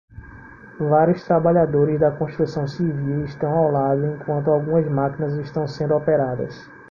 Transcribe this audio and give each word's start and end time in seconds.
Vários 0.79 1.23
trabalhadores 1.25 1.99
da 1.99 2.09
construção 2.09 2.67
civil 2.67 3.23
estão 3.23 3.51
ao 3.55 3.69
lado 3.71 4.03
enquanto 4.07 4.49
algumas 4.49 4.89
máquinas 4.89 5.33
estão 5.33 5.67
sendo 5.67 5.95
operadas. 5.95 6.67